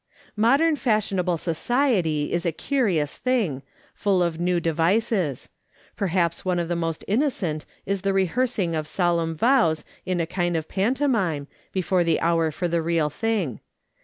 [0.35, 3.61] Modern fashionable society is a curious thing,
[3.93, 5.47] full of new devices;
[5.95, 10.57] perhaps one of the most innocent is the rehearsing of solemn vows in a kind
[10.57, 13.59] of panto mime, before the hour for the real thing.